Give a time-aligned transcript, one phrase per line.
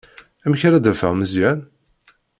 [0.45, 1.59] Amek ara d-afeɣ Meẓyan?